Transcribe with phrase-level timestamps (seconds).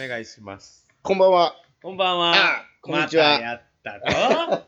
[0.00, 0.88] 願いします。
[1.02, 1.54] こんばんは。
[1.82, 2.32] こんばんは。
[2.34, 4.64] あこんにちはまたやったぞ。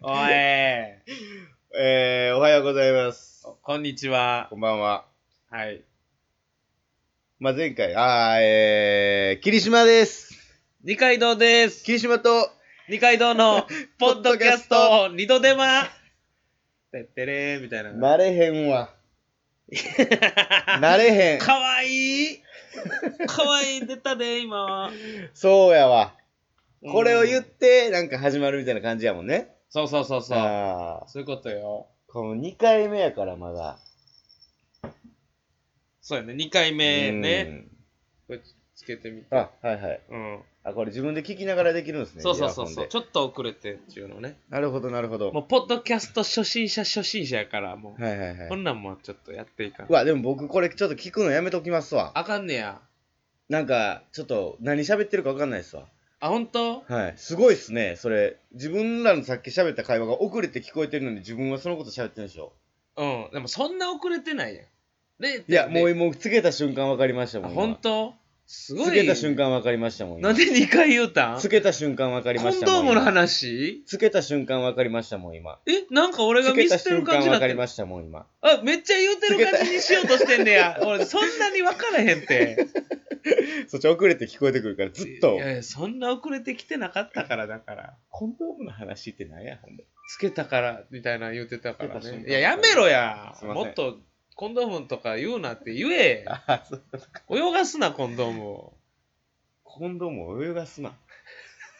[0.00, 0.30] おい。
[1.76, 3.48] えー、おはようございます。
[3.62, 4.46] こんにちは。
[4.50, 5.06] こんばんは。
[5.50, 5.82] はい。
[7.40, 10.38] まあ、前回、あー、えー、霧島です。
[10.84, 11.82] 二階堂です。
[11.82, 12.48] 霧島と、
[12.88, 13.66] 二階堂の
[13.98, 15.90] ポッドキャスト二度手間。
[16.92, 17.90] てってれーみたいな。
[17.90, 18.94] なれへんわ。
[20.80, 21.38] なれへん。
[21.40, 22.44] かわいい。
[23.26, 24.90] かわいい出たで、今。
[25.32, 26.14] そうやわ。
[26.82, 29.54] これを言っうんて、なんか始まるみたいな感じやもんね。
[29.70, 30.38] そうそうそうそう。
[31.08, 31.86] そういうことよ。
[32.08, 33.78] この2回目やから、まだ。
[36.00, 36.34] そうやね。
[36.34, 37.46] 二回目ね。
[37.48, 37.70] うん。
[38.26, 38.40] これ
[38.74, 39.34] つけてみて。
[39.34, 40.00] あ、はいはい。
[40.10, 40.42] うん。
[40.66, 42.22] あ、これ自分で聞きながらできるんですね。
[42.22, 42.88] そうそうそうそう。
[42.88, 44.38] ちょっと遅れてっていうのね。
[44.48, 45.30] なるほど、なるほど。
[45.30, 48.02] もう、ポッドキャスト初心者初心者やから、もう。
[48.02, 48.56] はいはいはいこ。
[48.56, 49.92] んなんもちょっとやっていかんう。
[49.92, 52.12] わ、でも僕これちょっと聞くのやめときますわ。
[52.14, 52.80] あかんねや。
[53.50, 55.86] なんか、ちょっと何喋ってるかわかんないですわ。
[56.20, 57.14] あ、ほんとはい。
[57.18, 57.96] すごいっすね。
[57.96, 62.54] それ、自分らのさっき喋った会話が遅れて聞こえてるのに自分はそのこと喋ってるんでしょ。
[62.96, 63.28] うん。
[63.34, 64.66] でもそんな遅れてないやん。
[65.20, 67.52] で、いや、もう、う、もうつけた瞬間わかりましたもん。
[67.52, 68.14] 今ほんと
[68.46, 68.86] すごい。
[68.88, 70.18] つけた瞬間わかりましたもん。
[70.18, 71.38] 今なんで2回言うたん？
[71.40, 72.74] つけた瞬間わかりコましたもん。
[72.82, 73.82] ンドームの今話？
[73.86, 75.58] つけた瞬間わかりましたもん、今。
[75.66, 78.26] え、なんか俺がつけた見捨てる瞬感じになっかりましたもん、今。
[78.42, 80.78] あ、めっちゃ言うてる感じにしようとしてんねや。
[80.82, 82.66] 俺、そんなに分からへんって。
[83.68, 85.38] そっち遅れて聞こえてくるから、ずっとい。
[85.38, 87.94] やいや、そんな遅れてきてなかったから、だから。
[88.10, 89.84] コンドームの話って何や、ほんで。
[90.08, 92.00] つけたから、みたいな言うてたからね。
[92.00, 93.32] つけた瞬間いや、やめろや。
[93.38, 93.98] すいませんもっと、
[94.34, 96.24] コンドームとか言うなって言え。
[96.28, 98.74] あ、そう泳がすな、コンドームを。
[99.62, 100.96] コンドームを泳がすな。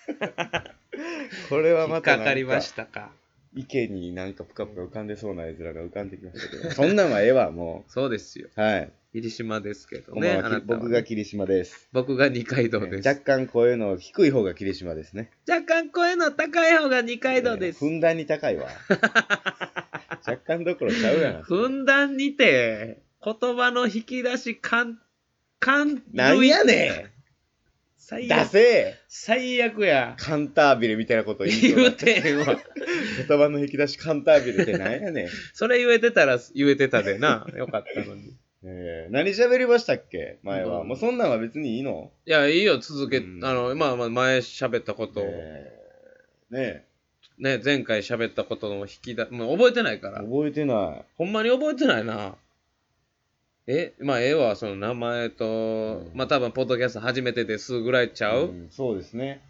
[1.49, 3.11] これは引っまたなんかかりましたか。
[3.57, 8.49] 池になんかぷかぷか浮かんでそうな絵面が浮かんできましたけど、そんなんはええわ、もそうですよ。
[8.57, 8.61] う。
[8.61, 8.93] はい。
[9.13, 11.89] 霧島ですけどこんばん、はね僕が霧島です。
[11.93, 13.09] 僕が二階堂です。
[13.09, 15.31] 若干声の低い方が霧島ですね。
[15.49, 17.89] 若干声の高い方が二階堂ですふ。
[17.89, 18.69] んだんに高いわ。
[20.27, 21.43] 若干どころちゃうやん。
[21.43, 24.99] ふんだんにて、言葉の引き出し、かん、
[25.61, 27.15] かん、なんやねん出
[27.97, 28.49] 最悪。
[28.49, 30.15] せ最悪や。
[30.19, 32.47] カンタービレみたいなこと言いそう言なうてへんわ。
[33.27, 35.29] 言葉の引き出しカンタービレってなんやねん。
[35.55, 37.47] それ言えてたら言えてたでな。
[37.57, 38.37] よかったのに。
[38.63, 40.39] えー何喋りましたっけ？
[40.43, 40.81] 前は。
[40.81, 42.13] うんもうそんなんは別にいいの？
[42.27, 46.87] いや、いいよ、続け、うんあの、まあまあ、前喋ったことを、えーね
[47.39, 50.21] ね、前回喋ったことの引き出、もう覚えてないから。
[50.21, 51.05] 覚えてない。
[51.17, 52.37] ほんまに覚えてないな。
[53.67, 55.49] え、まあ、ええわ、その名前と、う
[56.05, 59.41] んまあ多分、ポッドキャスト初めてですぐらいちゃう、んそうですね。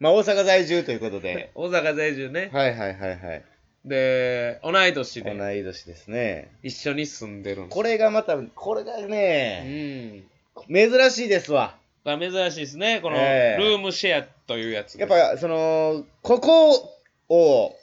[0.00, 1.50] まあ大阪在住ということで。
[1.54, 2.50] 大阪在住ね。
[2.52, 3.44] はいはいはいはい。
[3.84, 6.50] で、同い年で同い年ですね。
[6.62, 10.24] 一緒に住んでるんこれがまた、これがうね、
[10.68, 10.74] ん。
[10.74, 11.76] 珍しいですわ。
[12.04, 13.00] が珍しいですね。
[13.02, 14.98] この、ええルームシェアというやつ。
[14.98, 16.97] やっぱ、その、ここ
[17.28, 17.74] を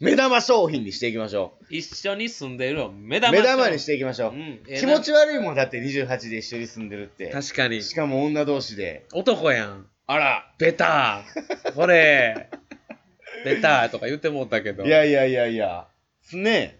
[0.00, 3.20] 目玉商品にしていきましょ一緒に住んでるを目う。
[3.20, 4.32] 玉目玉にしていきましょう。
[4.32, 7.30] うんええな気持ち悪いもんだって28で一緒に住んでるって。
[7.30, 7.82] 確かに。
[7.82, 9.06] しかも女同士で。
[9.12, 9.86] 男やん。
[10.06, 10.52] あら。
[10.58, 11.72] ベター。
[11.74, 12.50] これ。
[13.44, 14.84] ベターとか言ってもうたけど。
[14.84, 15.86] いやいやいやいや。
[16.22, 16.78] すね。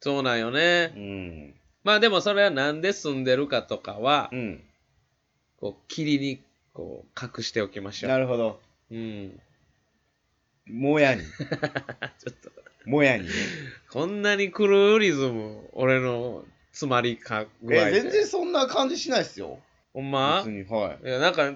[0.00, 0.98] そうなんよねう。
[0.98, 1.54] ん。
[1.84, 4.62] まあでもそれはなんで住んでるかとかはう、ん。
[5.58, 6.42] こう、霧に、
[6.72, 8.10] こう、隠しておきましょう。
[8.10, 8.60] なるほど。
[8.90, 9.40] うん。
[10.70, 11.22] もやに。
[11.24, 12.50] ちょっと、
[12.84, 13.30] もやにね。
[13.90, 18.00] こんなに狂うリズム、俺の詰まりか具合え、で。
[18.02, 19.58] 全然そんな感じしないっすよ。
[19.92, 20.42] ほんま？
[20.44, 20.64] 別に。
[20.64, 21.52] はいや、なんか、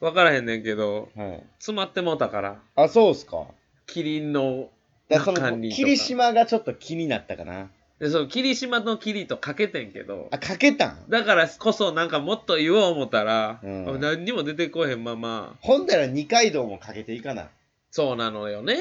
[0.00, 1.18] わからへんねんけど、い。
[1.18, 1.44] はい。
[1.58, 3.46] 詰まってもうたから、あ、そうっすか。
[3.86, 4.70] キリンの
[5.08, 7.70] だからその、中にとか霧島がちょっと気になったかな。
[7.98, 11.04] で、そう、霧島の霧とかけてんけど、あ、かけたん？
[11.08, 17.48] だからこそなんかもっと言おう思ったら、うん何にも出てこへんまま、ほんだら二階堂もかけていいかな。
[17.92, 18.78] そうなのよね。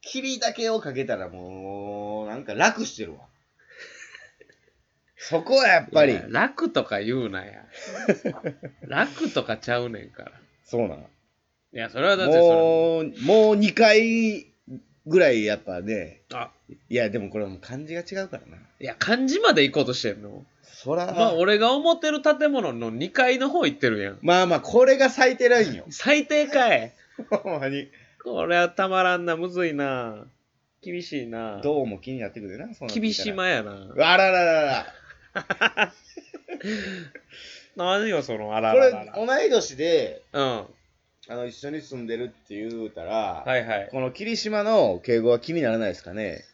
[0.00, 3.18] 霧だけをかけたらもう、なんか楽してるわ。
[5.16, 7.66] そこはやっぱり楽とか言うなや。
[8.88, 10.32] 楽とかちゃうねんから。
[10.64, 11.10] そうなの。
[11.74, 14.46] いや、それはだってそれ、もう、もう2回
[15.06, 16.52] ぐらいやっぱね、あ、
[16.88, 18.56] いやでもこれもう漢字が違うからな。
[18.80, 24.18] いや、漢字まで行こうとしてんのそら、まあ、俺が思ってる建物の2階の方行ってるやん。
[24.22, 25.84] まあまあ、これが最低ラインよ。
[25.90, 26.94] 最低かい。
[27.30, 27.88] ほんまに。
[28.22, 30.26] これはたまらんな、むずいな。
[30.82, 31.60] 厳しいな。
[31.62, 33.94] どうも気になってくるな、そんな厳しまやな。
[33.96, 34.86] あらららら。
[37.76, 39.26] 何よ、その、あらこれ、ららら。
[39.26, 40.42] 同い年で、うん。
[40.42, 40.66] は
[41.28, 43.88] あの、一緒に住んでるって言うたら、いはい。
[43.90, 46.44] この霧島の敬語は気にならないですかね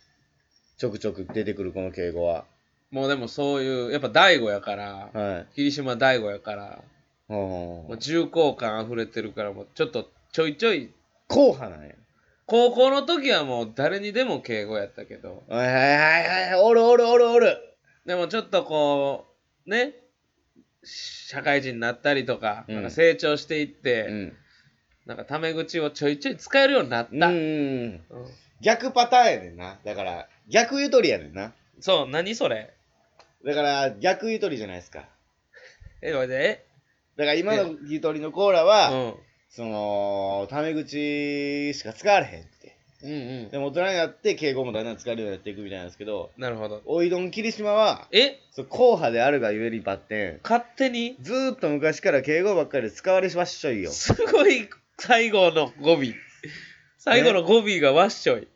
[0.79, 2.45] ちょくちょく出てくるこの敬語は。
[2.91, 5.47] もうでもそういう、やっぱ大悟やから、はい。
[5.57, 6.83] 霧島大悟やから、
[7.29, 10.93] もう重厚感溢れてるから、もうちょっとちょいちょい、
[11.29, 11.95] 硬派なんや。
[12.47, 17.57] 高校の時はもう誰にでも敬語やったけど、はいはいはいはい、おるおるおるおる。
[18.07, 19.27] でもちょっとこ
[19.67, 19.95] う、ね、
[20.83, 24.37] 社会人になったりとか、うんなんか成長していって、うん。
[25.07, 27.27] なんかタメ口をちょいちょい使えるようになった。
[27.29, 27.35] うん。
[27.35, 28.01] うん
[28.63, 29.79] 逆パターンやねんな。
[29.85, 31.55] だから、逆ゆとりやねんな。
[31.81, 32.75] そう、何それ？
[33.43, 35.09] だから、逆ゆとりじゃないですか。
[36.03, 36.67] え、これで
[37.17, 39.15] だから今のゆとりのコーラうは、ん。
[39.51, 42.77] その、タメ口しか使われへんって。
[43.03, 43.15] うんう
[43.47, 43.49] ん。
[43.51, 46.83] でも大人になって敬語もだんだん使えるようになっていくみたいなんですけど、なるほど。
[46.85, 48.39] おいどん霧島は、え？
[48.53, 51.17] そう硬派であるがゆえにバッテン、勝手に？
[51.21, 53.91] ずーっと昔から敬語ばっかりで使われしまっしょいよ。
[53.91, 54.69] すごい
[54.99, 55.99] 最後の語尾。
[56.99, 58.47] 最後の語尾がわっしょい。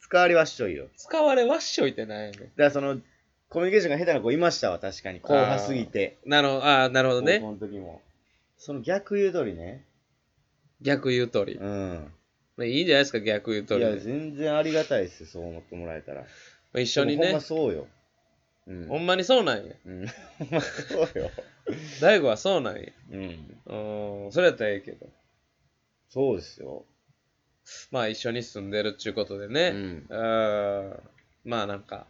[0.00, 0.86] 使われわっしょいよ。
[0.96, 2.98] 使われわっしょいってなんやねだからその、
[3.48, 5.20] コミュニケーションが下手な子いましたわ、確かに。
[5.20, 6.18] 硬派すぎて。
[6.26, 6.28] ん。
[6.28, 7.38] なるほど、あーなるほどね。
[7.40, 8.02] 高校の時も。
[8.58, 9.82] その逆ゆとりね。
[10.84, 11.54] 逆言うとり。
[11.54, 12.12] うん。
[12.56, 14.00] まあいいんじゃないですか、逆言うとりいや、で。
[14.00, 16.20] 全然ありがたいですよ、そう思ってもらえたら。
[16.20, 16.26] ま
[16.74, 17.40] あ一緒にねでもほんま。
[17.40, 17.86] そうよ。
[18.66, 18.86] うん。
[18.86, 19.72] ほんまにそうなんや。
[19.84, 20.06] うん。
[20.38, 21.30] ほんまそうよ。
[22.00, 22.82] 大悟はそうなんや。
[23.10, 23.60] うん。
[23.66, 25.08] うーん、それやったらええけど。
[26.10, 26.84] そうですよ。
[27.90, 29.70] まあ一緒に住んでるっちゅうことでうね。
[29.70, 30.06] ん。
[30.08, 31.00] うーん。
[31.44, 32.06] まあなんか、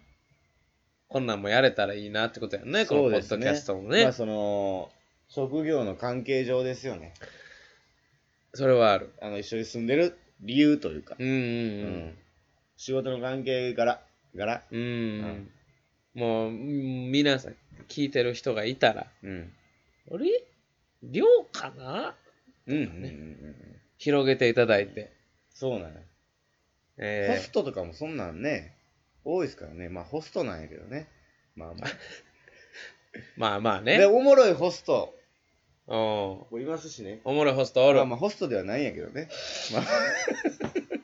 [1.08, 4.02] こんなんもやれたらいいなってことやね、このそうですねポッドキャストもね。
[4.02, 4.90] まあその、
[5.28, 7.14] 職業の関係上ですよね。
[8.54, 9.12] それはある。
[9.20, 11.16] あの、一緒に住んでる理由というか。
[11.18, 11.38] うんうんう。
[11.38, 12.18] うん
[12.76, 14.00] 仕事の関係柄、
[14.34, 14.80] 柄うん。
[14.80, 15.50] うん
[16.14, 17.56] もう、うん皆さん、
[17.88, 19.52] 聞いてる人がいたら、うん。
[20.12, 20.44] あれ？
[21.02, 22.14] 量かな？
[22.66, 22.76] うん。
[22.76, 22.88] うんうんう
[23.50, 23.80] ん。
[23.98, 25.12] 広げていただいて。
[25.52, 25.94] そうなんや。
[25.94, 26.00] ホ
[26.98, 28.76] えストとかもそんなんね、
[29.24, 29.88] 多いですからね。
[29.88, 31.08] まあホストなんやけどね。
[31.56, 31.88] まあまあ。
[31.88, 31.90] ー、
[33.36, 34.06] まあまあで、ね。
[34.06, 35.14] おもろいホスト
[35.86, 35.96] うん。
[35.96, 37.20] もいますしね。
[37.24, 38.06] おもろいホストおるまあ。
[38.06, 39.28] まあホストではないんやけどね。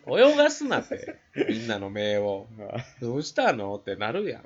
[0.06, 1.18] ま泳がすなって、
[1.48, 2.46] みんなの目を。
[3.00, 3.76] どうしたの？
[3.76, 4.44] ってなるやろ。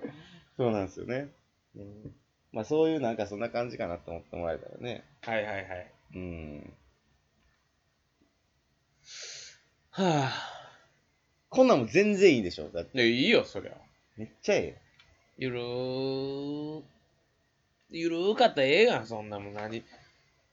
[0.56, 1.28] そうなんですよね。
[1.76, 2.14] うん
[2.52, 5.04] まあそういうなんかそんな感じかなと思ってもらえたらね。
[5.22, 5.90] はいはいはい。
[6.14, 6.72] うん。
[9.90, 10.30] は
[11.48, 12.68] こんなんも全然いいでしょ？
[12.68, 13.72] だっていいよ、そりゃ。
[14.16, 14.74] めっちゃええよ。
[15.36, 16.82] ゆるー、
[17.90, 19.54] ゆるーかったらええやん、そんなもん。
[19.54, 19.82] 何、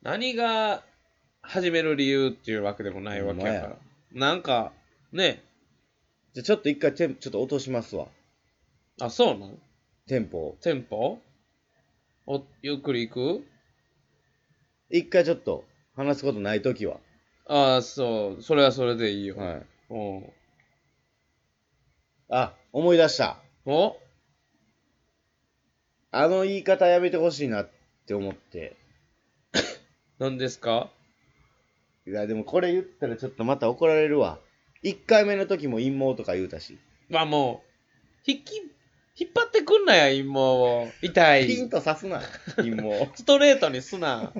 [0.01, 0.83] 何が
[1.41, 3.75] 始める理由っていうわけでもないわけやから。
[4.13, 4.71] なんか、
[5.11, 5.43] ね、
[6.33, 8.07] じゃあちょっと一回テンちょっと落としますわ。
[8.99, 9.59] あ、そうなん？
[10.07, 10.57] テンポを。
[10.61, 11.19] テンポ
[12.25, 13.47] お、ゆっくり行く？
[14.89, 15.63] 一回ちょっと
[15.95, 16.97] 話すことないときは。
[17.47, 19.37] ああ、そう、それはそれでいいよ。
[19.37, 19.65] はい。
[19.89, 20.33] うん。
[22.29, 23.37] あ、思い出した。
[23.65, 23.97] お？
[26.11, 27.69] あの言い方やめてほしいなっ
[28.07, 28.75] て思って。
[30.21, 30.91] 何ですか？
[32.05, 34.37] いや、でもこれ言ったらちょっとまた怒られるわ。
[34.83, 36.77] 一回目の時も陰謀とか言うたし。
[37.09, 37.63] まあも
[38.27, 38.55] う、引き、
[39.19, 40.87] 引っ張ってくんなや、陰謀を。
[41.01, 41.69] 痛ピンい。
[41.71, 42.21] と刺すな、
[42.57, 43.07] 陰謀。
[43.17, 44.31] ストレートにすな。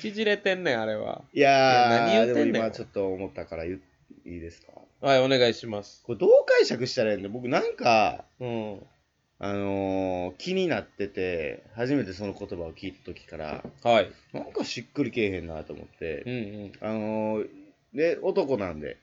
[0.00, 1.22] 縮れてんねん、あれは。
[1.32, 3.80] いやー、いや何言うてんねん今ちょっと思ったから言う
[4.28, 4.72] いいですか？
[5.00, 6.02] はい、お願いします。
[6.04, 8.86] これどう解釈したらいいんだ僕なんか、うん。
[9.44, 14.10] あのー、気になってて、初めてその言葉を聞いた時から、はい。
[14.32, 17.48] なんかしっくりけえへんなと思ってう、んあのー、
[17.92, 18.98] で、男なんで、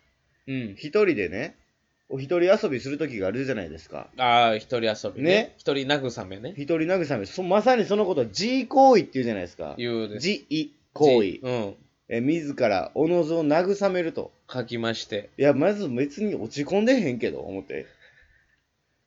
[0.48, 0.56] うん。
[0.56, 0.76] うん。
[0.78, 1.58] 一人でね、
[2.08, 4.08] お一人遊びする時があるじゃないですか。
[4.18, 5.56] ああ、一人遊びねね。
[5.58, 6.54] 一人慰めね。
[6.56, 9.76] 一人慰め、そまさにそのことは G 行為って言うじゃないですか。
[9.78, 10.24] 言うです。
[10.24, 11.40] G 行為。
[11.44, 11.76] うん。
[12.08, 14.32] え自らおのずを慰めると。
[14.52, 15.30] 書きまして。
[15.38, 17.86] いや、まず別に落ち込んでへんけど、思って。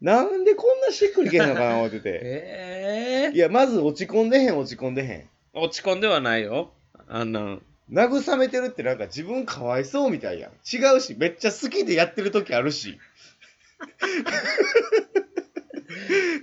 [0.02, 2.20] なんでこんなしっくりけへんのかな、 思ってて。
[2.22, 5.28] ええいや、まず落ち込んでへん、落ち込んでへん。
[5.54, 6.72] 落ち込んではないよ。
[7.08, 7.62] あんなん。
[7.90, 10.50] 慰めてるってなんか自分かわいそうみたいやん。
[10.50, 12.98] 違うし、めっちゃ好きでやってる時あるし。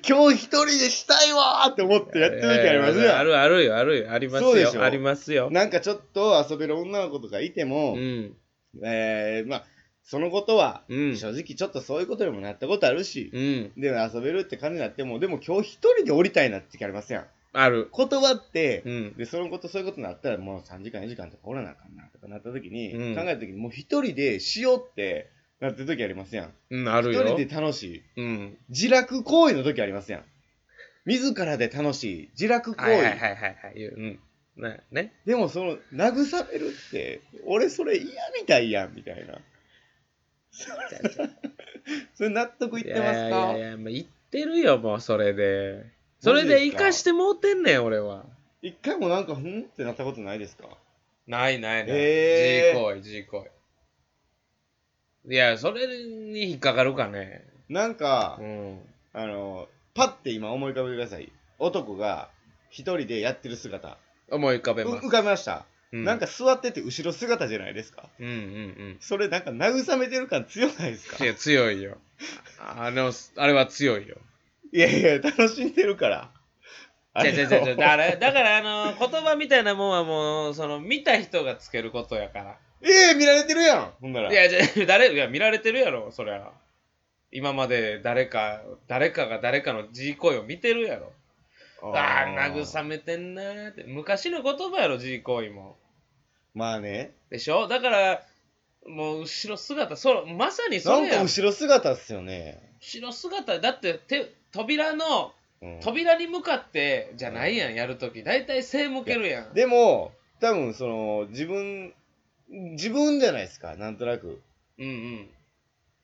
[0.07, 3.17] 今日一人でしたいわーって思ってやってる時ありますやん。
[3.17, 4.11] あるあるよ、あるよ。
[4.11, 4.85] ありますそうでしょよ。
[4.85, 5.49] ありますよ。
[5.51, 8.33] なんかちょっと遊べる女の子とかいてうも、ん。
[8.83, 9.63] えー、まあ、
[10.09, 11.17] そのことは、うん。
[11.17, 13.79] 正直ちょっとそういうことにもなったことあるし、うん。
[13.79, 17.25] で、遊べるって感じになっても、でも今日一人で降りたいなって時ありますやん。
[17.53, 17.91] ある。
[17.95, 19.13] 言葉って、うん。
[19.17, 26.53] で、そのこと、そういうことになったら、もう3時間、4時間とかおらなあかんなとかなった時に、うん考えた時に、もう一人でしようってなってる時ありますやん。
[26.71, 27.21] うん、あるよ。
[27.21, 28.03] 一人で楽しい。
[28.17, 28.57] うん。
[28.69, 30.23] 自楽行為の時ありますやん。
[31.05, 32.29] 自らで楽しい。
[32.31, 32.81] 自楽行為。
[32.81, 33.85] はいはいはいはいはい。
[33.85, 34.19] うん。
[34.55, 34.79] ね。
[34.91, 35.13] ね。
[35.27, 39.39] でも、その、慰めるって、俺それ嫌みたいやん、みたいな。
[42.15, 43.27] それ納得いってますか？
[43.27, 45.85] いやいやいや、もう言ってるよ、もうそれで。
[46.19, 48.25] それで生かしてもうてんねん、俺は。
[48.61, 50.67] 一回もなんか、ふんってなったことないですか？
[51.27, 51.97] ないないない。
[51.97, 53.51] へー G 行為、G 行為。
[55.33, 57.45] いや、それに引っかかるかね。
[57.69, 58.79] なんかう、ん。
[59.13, 61.31] あの、パッて今思い浮かべてください。
[61.59, 62.29] 男が
[62.69, 63.97] 一人でやってる姿。
[64.31, 65.05] 思い浮かべうます。
[65.07, 68.07] 浮かべました、うんなんか座ってて後ろ姿じゃないですか？
[68.19, 68.37] うんうんう
[68.91, 68.97] ん。
[68.99, 71.23] それなんか慰めてる感強ないですか？
[71.23, 71.97] いや、強いよ。
[72.59, 74.17] あの、あれは強いよ。
[74.71, 76.29] いやいや、楽しんでるから。
[77.25, 77.75] 違う違う違う。
[77.75, 82.57] だから、だからあの、言葉みたいなもんはもう、その、見た人がつけることやから。
[82.83, 84.31] ええ見られてるやんほんなら。
[84.31, 86.51] いや、じゃ 誰、いや、見られてるやろ、そりゃ。
[87.31, 91.11] 今まで誰か、誰かが誰かの G 行為を見てるやろ。
[91.81, 93.85] ああ、慰めてんなーって。
[93.87, 95.77] 昔の言葉やろ、G 行為も。
[96.53, 97.13] まあね。
[97.29, 97.67] でしょ？
[97.67, 98.25] だから、
[98.87, 101.21] もう後ろ姿、そう、まさにそなんか。
[101.21, 102.73] 後ろ姿っすよね。
[102.81, 108.23] 後ろ姿、だって手、扉の、うん扉に向かってじゃないやん、やるとき。
[108.23, 109.53] 大体背向けるやん。
[109.53, 111.93] でも、多分その、自分、
[112.47, 114.41] 自分じゃないですか、なんとなく。
[114.77, 115.29] うんうん。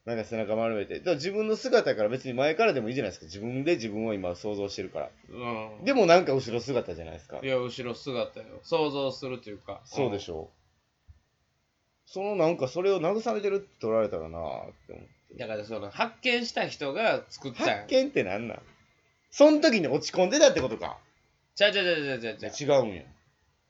[0.06, 1.00] なんか背中丸めて。
[1.00, 3.26] だから自分の姿から別に前からでもいいじゃないですか。
[3.26, 5.10] 自分で自分を今想像してるから。
[5.30, 5.86] うん。
[5.86, 7.48] でもなんか後ろ姿じゃないですかい。
[7.48, 8.46] や、後ろ姿よ。
[8.62, 9.82] 想像するというか。
[9.86, 10.52] そうでしょ
[12.06, 15.38] そのなんかそれを慰めてるって取られたらなーって思って。
[15.38, 18.62] だからその発見した人が作ったんや発見ってなんなん？
[19.32, 21.00] その時に落ち込んでたってことか。
[21.56, 23.02] ちゃうちゃうちゃうちゃうちゃうちゃう違うんや。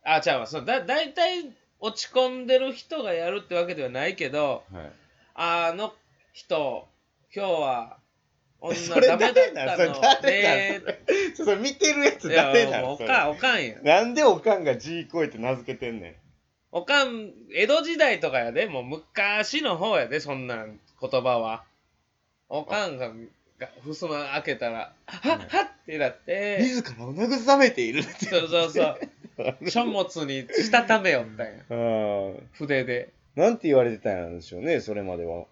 [0.03, 0.47] あ、ちゃうわ。
[0.47, 1.49] そうだ、だいたい
[1.79, 4.91] 落ち込んでる人がやるってわけではないけど、はい。
[5.35, 5.93] あの
[6.35, 6.85] 人、
[7.33, 7.97] 今日は
[8.59, 10.95] 女ダメだったの誰ねなん
[11.33, 13.75] それそれ見てるやつ誰なのおかん、おかんや。
[13.81, 16.15] なんでおかんが G 声って名付けてんねん。
[16.73, 21.63] おかん、江戸時代とかやで、もう昔の方やで、そんなん言葉は。
[22.49, 23.13] おかんが、
[23.57, 28.25] が襖開けたら、はっはっってなって、自らを慰めているって。
[28.25, 29.69] そうそうそう。
[29.69, 31.53] 書物にしたためよったんや。
[31.69, 33.13] あ筆で。
[33.37, 33.39] あ。
[33.39, 35.45] なんて言われてたんでしょうね、それまでは。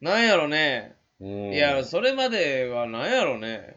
[0.00, 0.94] なんやろね。
[1.20, 3.76] うんいや、それまではなんやろね。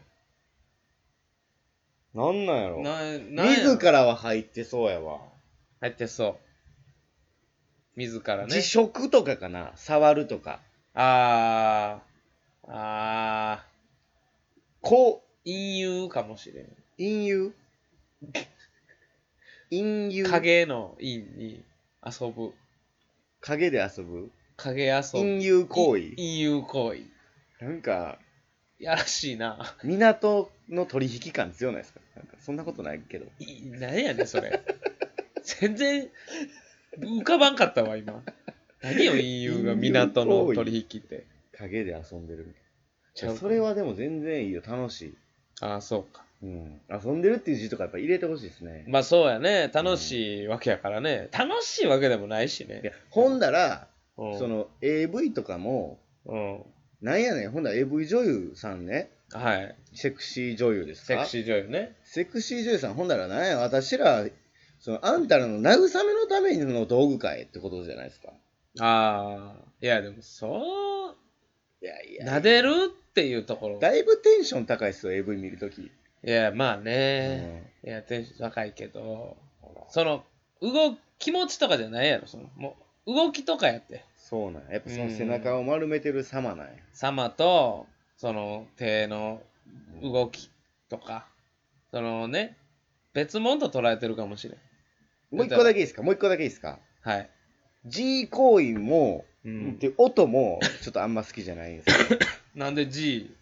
[2.14, 2.82] なんなんやろ。
[2.82, 5.20] な、なんやろ自らは入ってそうやわ。
[5.80, 6.38] 入ってそ
[7.96, 8.00] う。
[8.00, 8.62] 自らね自。
[8.62, 10.60] 食とかかな触るとか。
[10.94, 13.64] あー、あ
[14.80, 16.66] こう、ー、隠遊かもしれん。
[16.96, 17.52] 陰遊
[19.70, 21.64] 陰遊影の陰に
[22.04, 22.54] 遊ぶ。
[23.40, 24.30] 影で遊ぶ？
[24.56, 25.02] 影遊ぶ。
[25.12, 27.00] 陰遊行為陰遊行為。
[27.60, 28.18] なんか、
[28.78, 29.76] やらしいな。
[29.84, 32.00] 港の取引感強ないですか？
[32.16, 33.26] なんかそんなことないけど。
[33.38, 34.60] い何やねん、それ。
[35.42, 36.08] 全然、
[36.98, 38.22] 浮かばんかったわ、今。
[38.82, 41.24] 何よ、陰遊が港の取引って。
[41.56, 42.54] 影で遊んでる。
[43.14, 45.14] それはでも全然いいよ、楽しい。
[45.60, 46.24] ああ、そうか。
[46.42, 46.80] うん。
[46.90, 48.84] 遊んでるっていう字とかやっぱ入れてほしいですね。
[48.88, 49.70] まあそうやね。
[49.72, 51.28] 楽しいわけやからね。
[51.32, 52.92] 楽しいわけでもないしねいや。
[53.10, 56.62] ほんだら、うんその AV とかも、うん。
[57.02, 59.76] なんやねん、ほんだら AV 女優さんね、はい。
[59.92, 61.06] セクシー女優ですか？
[61.06, 61.96] セクシー女優ね。
[62.04, 64.24] セクシー女優さん、ほんだらなんや、私ら、
[64.78, 68.32] そのあんたらの慰めのための道具かいってことじゃないですか。
[68.80, 69.64] ああ。
[69.80, 71.16] いや、でも、そ
[71.82, 73.78] う、いやい撫でるっていうところ。
[73.78, 75.82] だいぶテンション高いっすよ、AV 見るとき。
[75.82, 75.90] い
[76.22, 77.74] や、まあうね。
[77.84, 79.36] いや、テンション高いけど、
[79.88, 80.24] その、
[80.62, 82.26] 動、気持ちとかじゃないやろ。
[82.26, 84.04] その、もう、動きとかやって。
[84.16, 84.74] そうなんや。
[84.74, 86.72] やっぱその背中を丸めてる様なんや。
[86.92, 89.42] 様と、その、手の
[90.02, 90.50] 動き
[90.88, 91.26] とか、
[91.90, 92.56] そのね、
[93.12, 95.36] 別物と捉えてるかもしれん。
[95.36, 96.02] もう一個だけいいですか？
[96.02, 96.78] もう一個だけいいですか？
[97.02, 97.30] はい。
[97.86, 102.18] G 行為も、うんで音もちょっとあんま好きじゃないんですよ。
[102.56, 103.34] なんで G?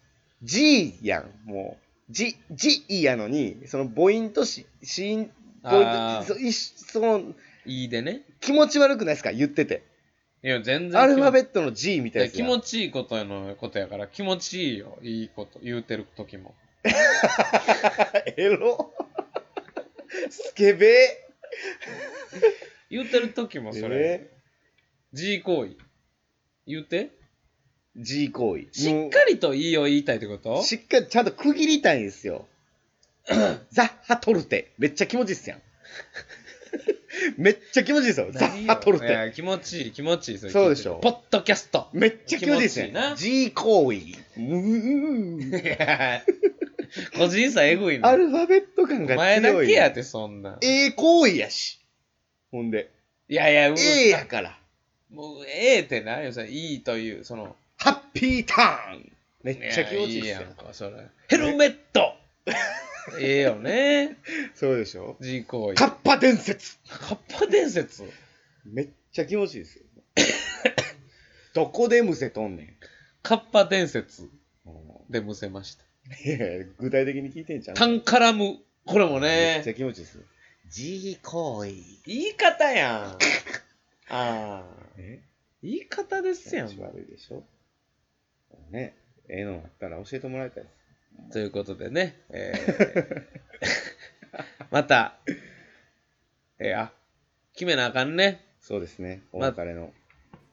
[0.42, 1.78] G やん、も
[2.11, 2.12] う。
[2.12, 5.31] G、G やのに、その母音とし子音、
[5.62, 7.33] とそいしその
[7.66, 8.23] いいでね。
[8.40, 9.33] 気持ち悪くないですか？
[9.33, 9.83] 言ってて。
[10.42, 11.00] いや、全然。
[11.00, 14.99] アルファベッットの G みたいなやつ気や持ちいいことのことやから、気持ちいいよ。
[15.02, 15.61] いいこと。
[15.62, 16.54] 言うてる時も。
[18.37, 18.92] エロ
[20.31, 21.09] スケベ
[22.90, 24.28] 言うてる時もそれ。
[25.12, 25.76] G 行為。
[26.66, 27.11] 言うて
[27.97, 28.66] G 行為。
[28.73, 30.62] しっかりといいを言いたいってこと？
[30.62, 32.49] しっかりちゃんと区切りたいんですよ。
[33.71, 34.73] ザッハトルテ。
[34.78, 35.62] めっちゃ気持ちいいっすやん。
[37.38, 38.29] めっちゃ気持ちいいですよ。
[38.33, 39.07] ザッハトルテ。
[39.07, 40.41] いや、気持ちいい、気持ちいい。
[40.43, 40.97] れそうでしょ？
[41.02, 41.88] ポッドキャスト。
[41.93, 42.87] めっちゃ気持ちいいっすや。
[42.87, 43.99] 気持ちいいなん G 行為。
[43.99, 46.23] うーいや
[47.17, 48.09] 個人差えぐいな。
[48.09, 49.67] アルファベット感がお前だ強い。
[49.67, 50.59] けやって、そんな。
[50.62, 51.79] ええ行為やし。
[52.50, 52.91] ほんで。
[53.29, 54.59] いやいや、うええやから。
[55.11, 56.49] もう、ええってないよ、それ。
[56.49, 57.57] いいという、その。
[57.79, 59.12] ハッピーターン
[59.43, 60.55] めっちゃ気持ちいいっすよやん。
[60.55, 60.93] か、それ。
[61.29, 62.14] ヘルメット
[63.18, 64.16] ええよね。
[64.54, 65.75] そうでしょ？G 行為。
[65.75, 68.04] カッパ伝説カッパ伝説？
[68.64, 69.85] めっちゃ気持ちいいですよ。
[71.54, 72.76] どこでむせとんねん。
[73.23, 74.28] カッパ伝説
[74.64, 75.85] もでむせました。
[75.85, 77.76] ういやいや具体的に聞いてんじゃん。
[77.76, 78.59] タンカラム。
[78.85, 80.23] これもね、めっちゃ気持ちいいですよ。
[80.68, 81.71] G 行為。
[82.06, 83.18] 言い方やん。
[84.12, 84.64] ああ。
[84.97, 85.21] え？
[85.62, 87.44] 言い方ですやん悪いでしょ？
[88.71, 88.97] ね、
[89.28, 90.73] ええのあったら教えてもらいたいです。
[91.33, 93.42] ということでね、えー
[94.71, 95.19] また、
[96.59, 96.92] えーあ、
[97.54, 98.45] 決めなあかんね。
[98.61, 99.92] そうですね、おま別れの。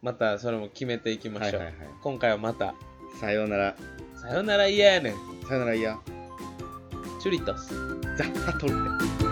[0.01, 1.61] またそれも決めていきましょう。
[1.61, 2.75] はいはいはい今回はまた、
[3.19, 3.75] さようなら。
[4.15, 5.13] さよなら嫌やねん。
[5.47, 5.97] さようならいや。
[7.21, 7.73] チュリトス。
[8.17, 8.73] ザッハトル
[9.23, 9.28] テ。